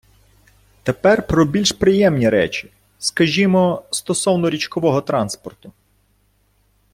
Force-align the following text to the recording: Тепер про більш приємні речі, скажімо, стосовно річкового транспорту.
Тепер 0.83 1.27
про 1.27 1.45
більш 1.45 1.71
приємні 1.71 2.29
речі, 2.29 2.71
скажімо, 2.99 3.83
стосовно 3.91 4.49
річкового 4.49 5.01
транспорту. 5.01 5.71